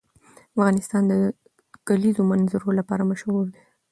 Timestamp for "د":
1.07-1.11, 1.21-1.25